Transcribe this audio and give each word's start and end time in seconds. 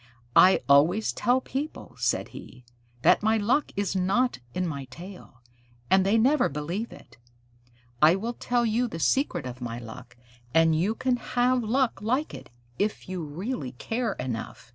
"I 0.35 0.61
always 0.67 1.13
tell 1.13 1.41
people," 1.41 1.93
said 1.99 2.29
he, 2.29 2.65
"that 3.03 3.21
my 3.21 3.37
luck 3.37 3.71
is 3.75 3.95
not 3.95 4.39
in 4.55 4.65
my 4.65 4.85
tail, 4.85 5.43
and 5.91 6.03
they 6.03 6.17
never 6.17 6.49
believe 6.49 6.91
it. 6.91 7.19
I 8.01 8.15
will 8.15 8.33
tell 8.33 8.65
you 8.65 8.87
the 8.87 8.97
secret 8.97 9.45
of 9.45 9.61
my 9.61 9.77
luck, 9.77 10.17
and 10.55 10.75
you 10.75 10.95
can 10.95 11.17
have 11.17 11.61
luck 11.63 12.01
like 12.01 12.33
it, 12.33 12.49
if 12.79 13.07
you 13.07 13.23
really 13.23 13.73
care 13.73 14.13
enough." 14.13 14.69